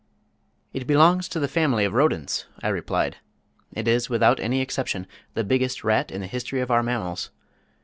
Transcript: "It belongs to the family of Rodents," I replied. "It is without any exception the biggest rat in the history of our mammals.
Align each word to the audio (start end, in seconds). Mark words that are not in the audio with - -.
"It 0.73 0.87
belongs 0.87 1.27
to 1.29 1.39
the 1.39 1.47
family 1.47 1.85
of 1.85 1.93
Rodents," 1.93 2.47
I 2.63 2.69
replied. 2.69 3.17
"It 3.71 3.87
is 3.87 4.09
without 4.09 4.39
any 4.39 4.59
exception 4.59 5.05
the 5.35 5.43
biggest 5.43 5.83
rat 5.83 6.09
in 6.09 6.21
the 6.21 6.25
history 6.25 6.59
of 6.59 6.71
our 6.71 6.81
mammals. 6.81 7.29